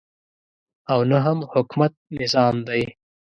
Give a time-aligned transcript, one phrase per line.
[0.91, 2.83] او نه هم حکومت نظام دی.